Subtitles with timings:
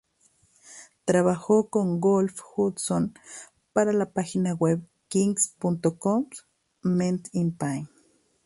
[1.05, 3.13] Trabajó con Wolf Hudson
[3.71, 6.47] para la página web kink.com's
[6.81, 7.87] "Men In Pain".